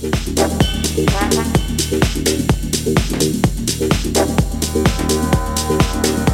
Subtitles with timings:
[0.00, 1.38] Thank
[6.18, 6.27] you.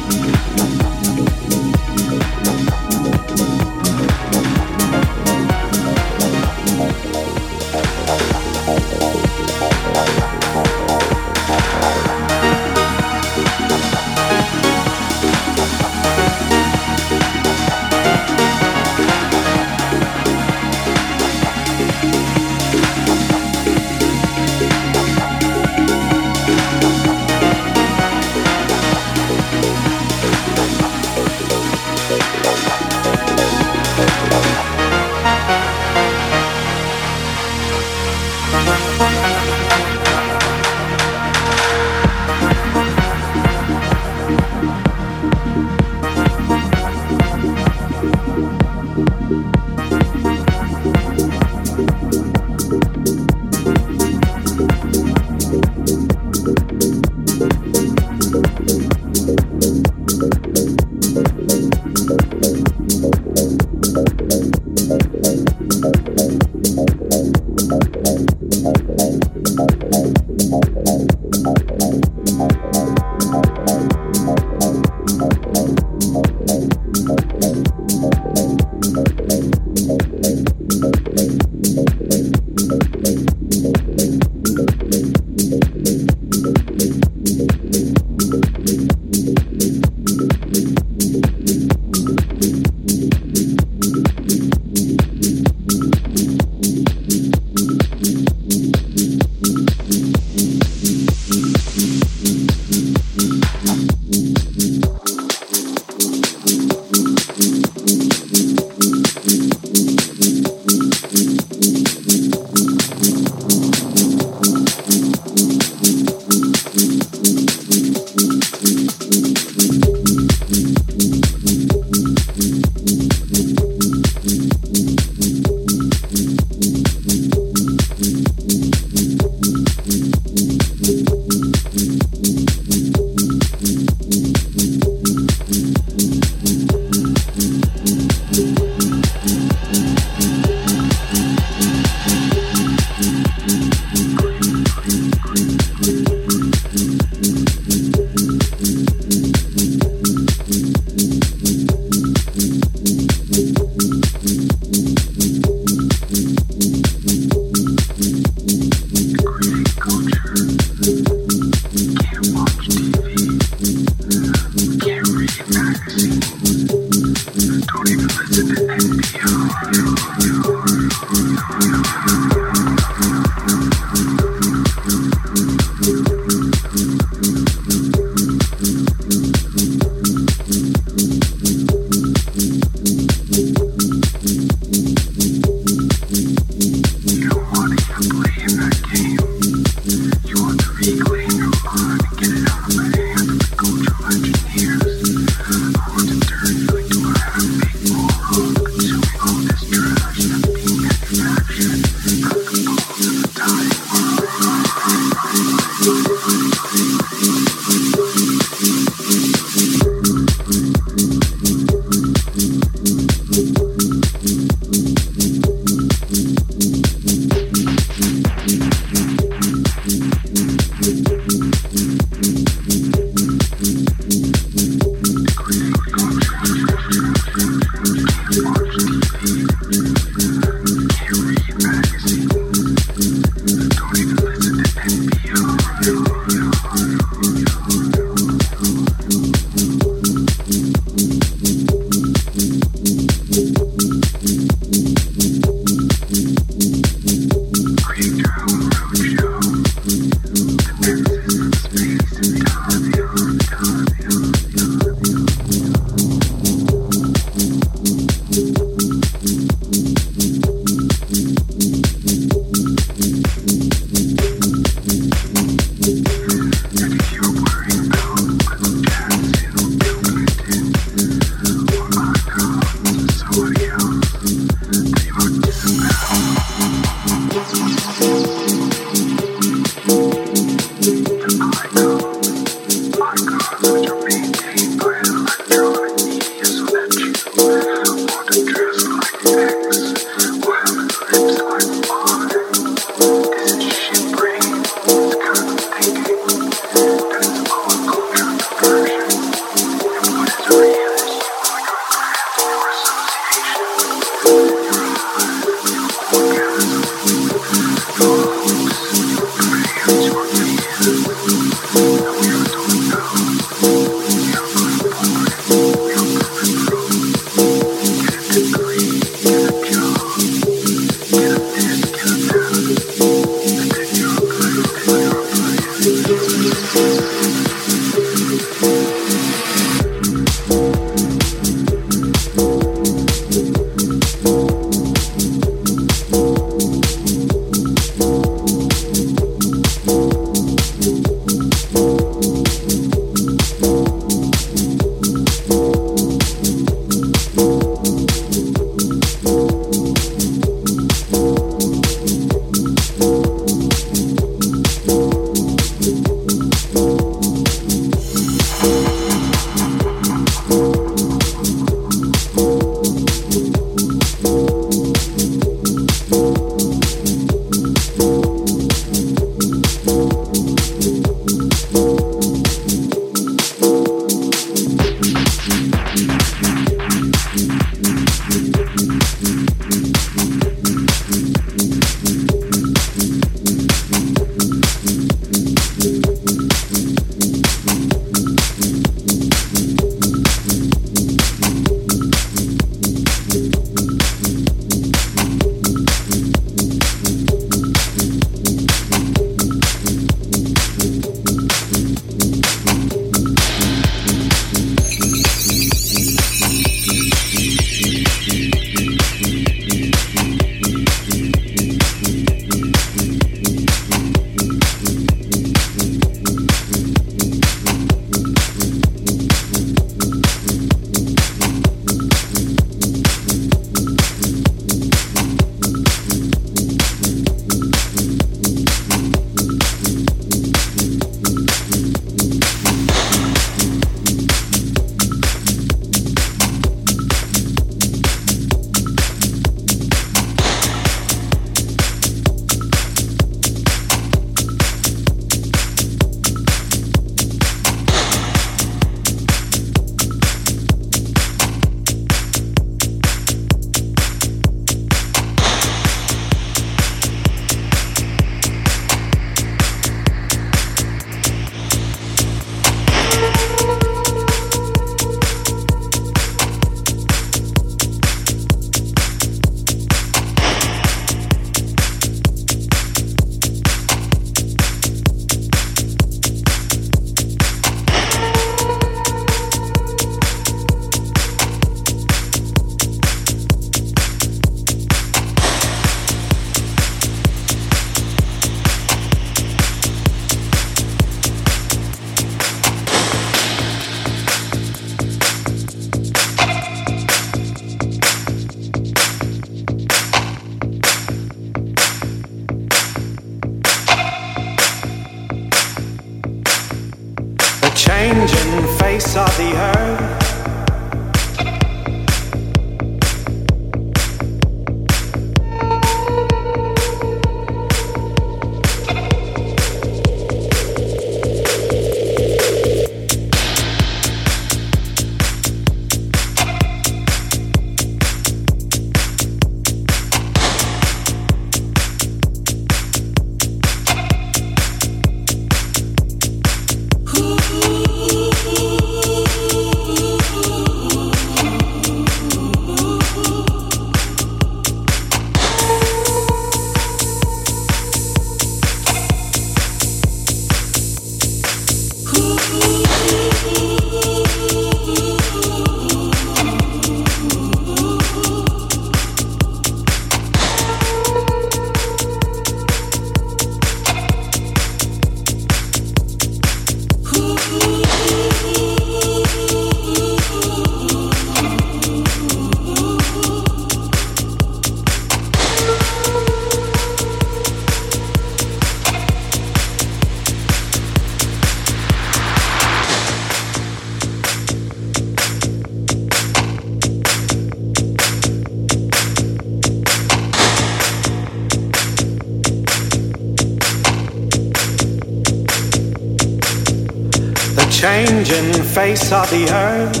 [598.72, 600.00] Face of the earth.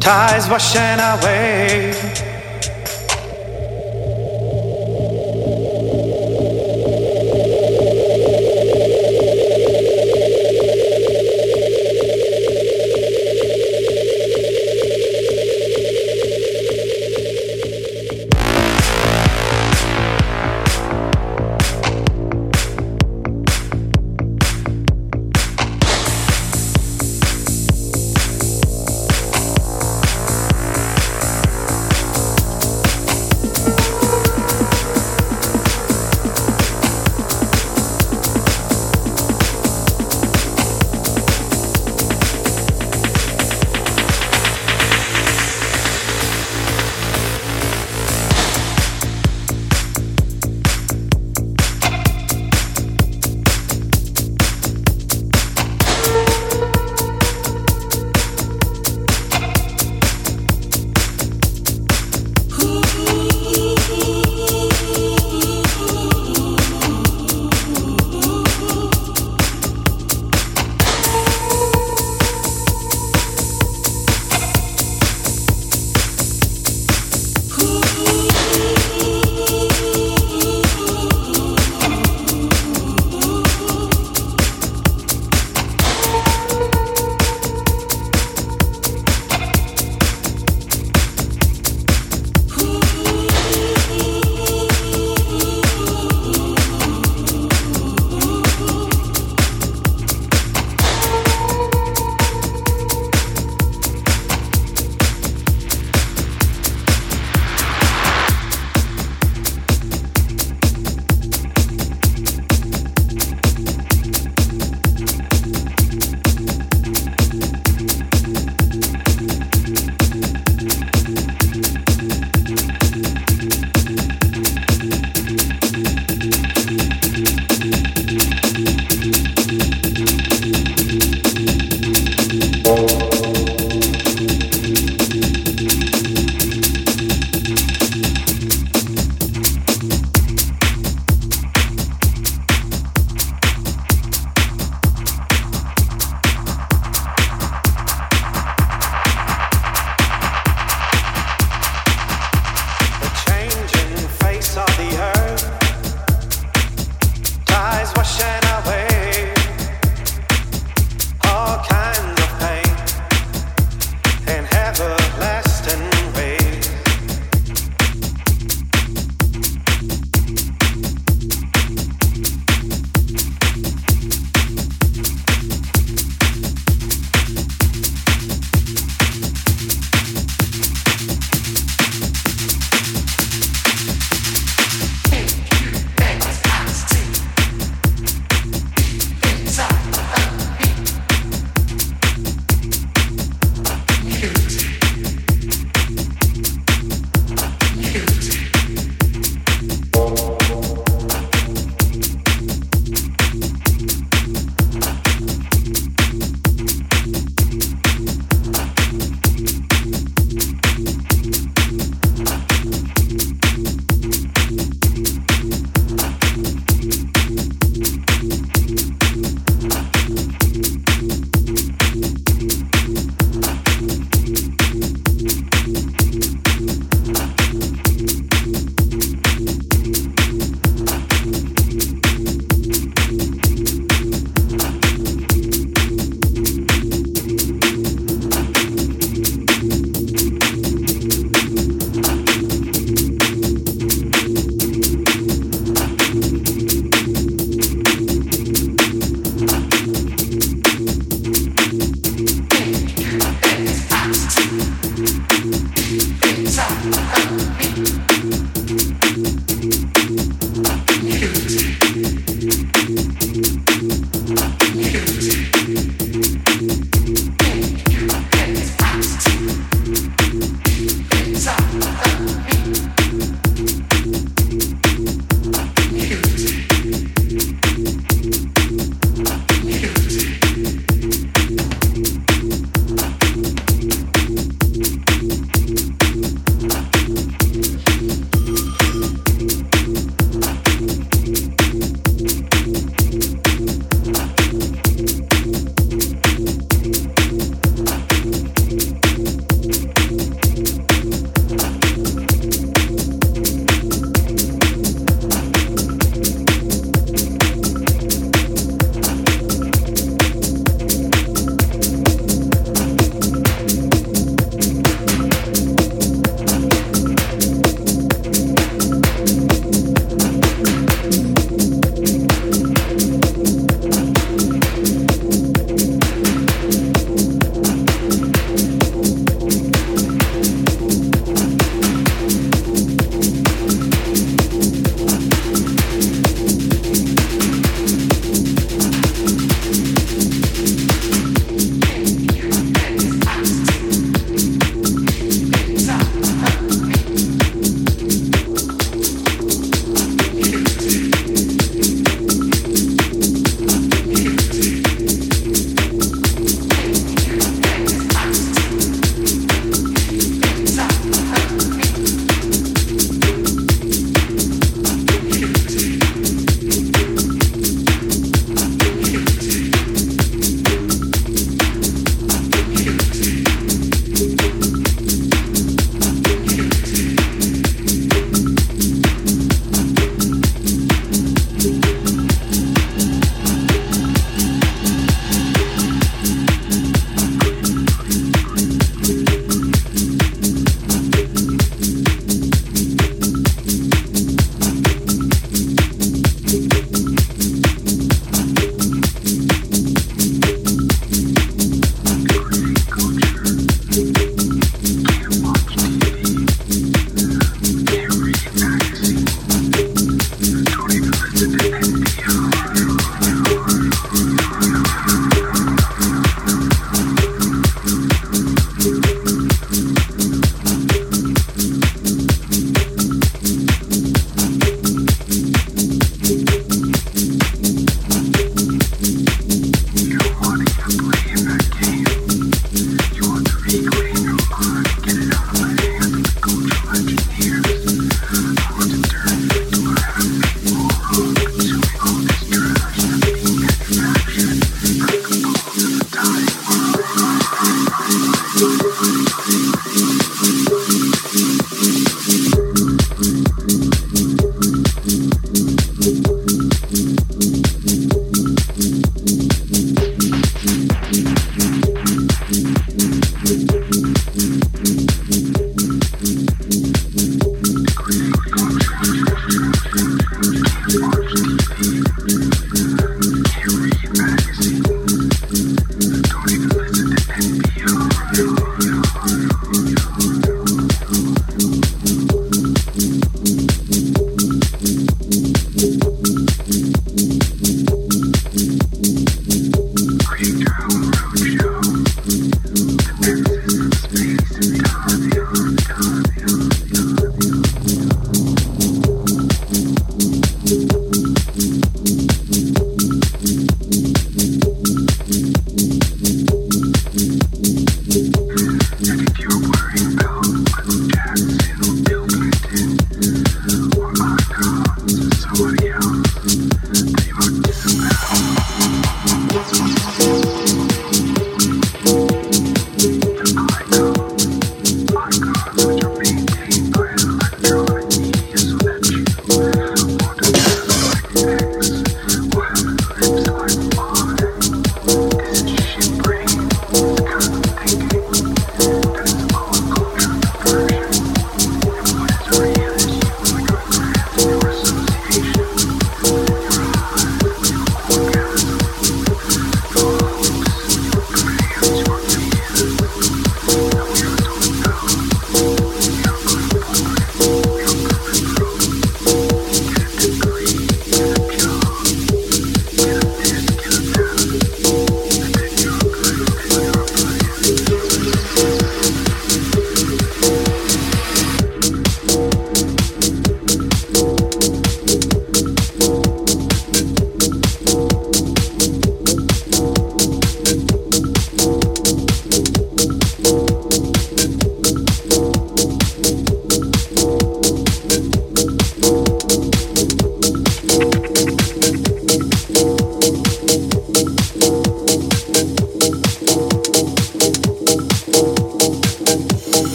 [0.00, 2.11] Tides washing away.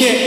[0.00, 0.21] Yeah.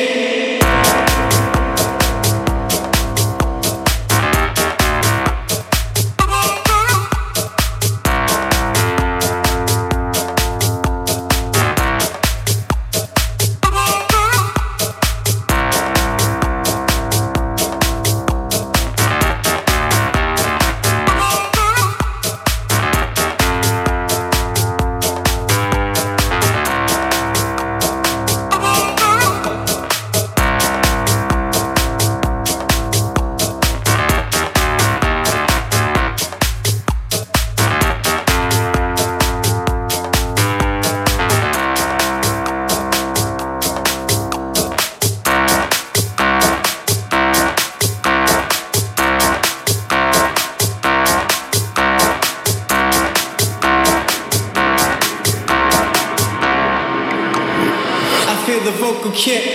[59.06, 59.55] cook shit.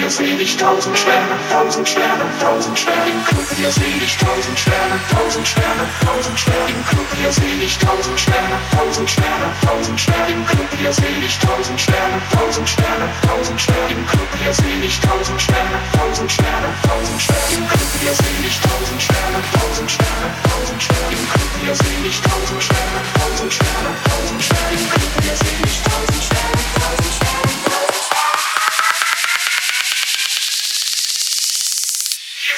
[0.00, 4.58] Hier seh ich tausend Sterne, tausend Sterne, tausend Sterne im Club, hier seh ich tausend
[4.58, 10.00] Sterne, tausend Sterne, tausend Sterne im Club, hier seh ich tausend Sterne, tausend Sterne, tausend
[10.00, 14.54] Sterne im Club, hier seh ich tausend Sterne, tausend Sterne, tausend Sterne im Club, hier
[14.54, 19.38] seh ich tausend Sterne, tausend Sterne, tausend Sterne im Club, hier seh ich tausend Sterne,
[19.52, 24.72] tausend Sterne, tausend Sterne im Club, hier seh ich tausend Sterne, tausend Sterne, tausend Sterne
[24.80, 27.39] im Club, hier seh ich tausend Sterne, tausend Sterne.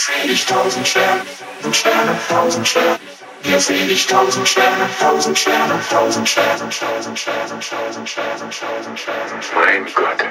[0.03, 1.23] Seh ich tausend Sterne,
[1.61, 2.99] tausend Sterne, tausend Sterne.
[3.43, 9.41] Hier seh Sterne, tausend Sterne, tausend Sterne, tausend Sterne, tausend Sterne, tausend Sterne, tausend Sterne.
[9.55, 10.25] Mein Gott,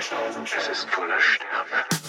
[0.57, 2.00] es ist voller Sterne.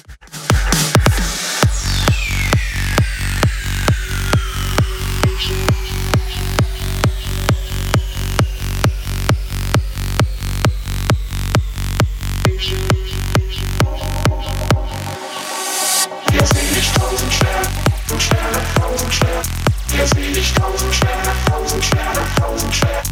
[20.03, 23.03] Hier seh ich tausend Sterne, tausend Sterne, tausend Sterne.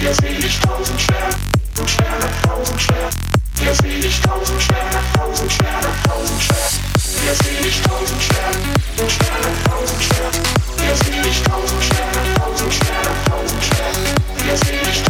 [0.00, 1.34] Hier seh ich tausend Sterne,
[1.74, 3.10] tausend Sterne, tausend Sterne.
[3.58, 6.70] Hier seh ich tausend Sterne, tausend Sterne, tausend Sterne.
[7.20, 8.60] Hier seh ich tausend Sterne,
[8.96, 10.40] tausend Sterne, tausend Sterne.
[10.80, 13.98] Hier seh ich tausend Sterne, tausend Sterne, tausend Sterne.
[14.42, 15.07] Hier seh ich